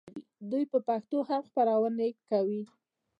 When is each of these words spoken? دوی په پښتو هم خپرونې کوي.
دوی 0.49 0.63
په 0.71 0.77
پښتو 0.87 1.19
هم 1.29 1.41
خپرونې 1.49 2.09
کوي. 2.29 2.61